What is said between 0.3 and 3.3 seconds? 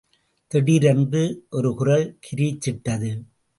திடீரென்று, ஒரு குரல் கிரீச்சிட்டது.